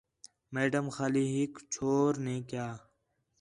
[0.53, 2.67] میڈم خالی ہِک چھور نَے کَیا